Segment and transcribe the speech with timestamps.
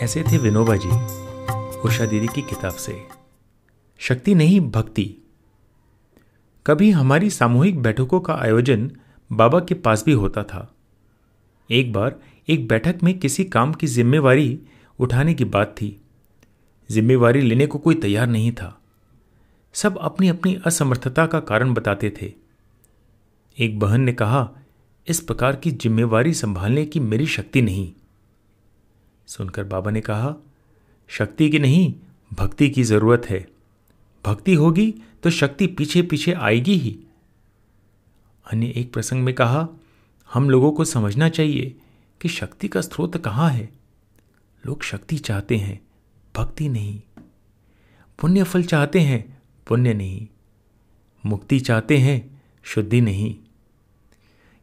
[0.00, 0.88] ऐसे थे विनोबा जी,
[1.78, 3.04] उषा दीदी की किताब से।
[3.98, 5.14] शक्ति नहीं, भक्ति।
[6.66, 8.90] कभी हमारी सामूहिक बैठकों का आयोजन
[9.32, 10.74] बाबा के पास भी होता था।
[11.70, 14.60] एक बार एक बैठक में किसी काम की जिम्मेवारी
[15.00, 16.00] उठाने की बात थी।
[16.90, 18.80] जिम्मेवारी लेने को कोई तैयार नहीं था।
[19.72, 22.32] सब अपनी अपनी असमर्थता का कारण बताते थे।
[23.58, 24.50] एक बहन ने कहा,
[25.08, 27.92] इस प्रकार की जिम्मेवारी संभालने की मेरी शक्ति नहीं।
[29.30, 30.34] सुनकर बाबा ने कहा,
[31.08, 31.94] शक्ति की नहीं,
[32.32, 33.48] भक्ति की ज़रूरत है।
[34.26, 37.00] भक्ति होगी तो शक्ति पीछे पीछे आएगी ही।
[38.52, 39.68] अन्य एक प्रसंग में कहा,
[40.32, 41.78] हम लोगों को समझना चाहिए
[42.20, 43.72] कि शक्ति का स्रोत कहाँ है।
[44.66, 45.80] लोग शक्ति चाहते हैं,
[46.36, 47.00] भक्ति नहीं।
[48.20, 50.28] पुण्य फल चाहते हैं, पुण्य नहीं।
[51.26, 53.36] मुक्ति चाहते हैं, शुद्धि नहीं।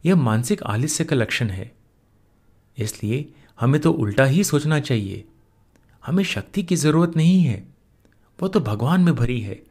[0.04, 1.77] यह मानसिक आलस्य का लक्षण है।
[2.78, 5.24] इसलिए हमें तो उल्टा ही सोचना चाहिए।
[6.06, 7.68] हमें शक्ति की ज़रूरत नहीं है।
[8.42, 9.62] वो तो भगवान में भरी है।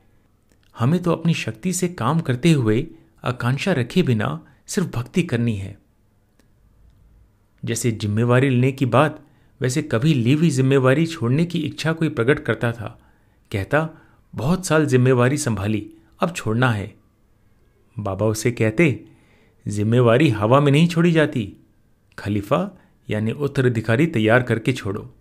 [0.80, 2.88] हमें तो अपनी शक्ति से काम करते हुए
[3.24, 5.80] आकांक्षा रखे बिना सिर्फ़ भक्ति करनी है।
[7.66, 9.26] जैसे जिम्मेवारी लेने की बात,
[9.62, 13.00] वैसे कभी ली हुई जिम्मेवारी छोड़ने की इच्छा कोई प्रकट करता था।
[13.52, 13.90] कहता,
[14.36, 16.96] बहुत साल जिम्मेवारी संभाली, अब छोड़ना है।
[18.00, 19.06] बाबा उसे कहते,
[19.68, 21.54] जिम्मेवारी हवा में नहीं छोड़ी जाती।
[22.20, 25.14] खलीफा यानी उत्तराधिकारी तैयार करके छोड़ो।